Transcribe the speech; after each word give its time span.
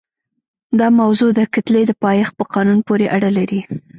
دا 0.79 0.87
موضوع 1.01 1.29
د 1.35 1.41
کتلې 1.53 1.81
د 1.87 1.91
پایښت 2.03 2.33
په 2.39 2.43
قانون 2.53 2.79
پورې 2.87 3.05
اړه 3.15 3.29
لري. 3.37 3.61